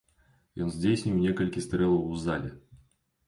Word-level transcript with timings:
Ён 0.63 0.71
здзейсніў 0.75 1.19
некалькі 1.25 1.63
стрэлаў 1.65 2.01
у 2.15 2.17
зале. 2.25 2.49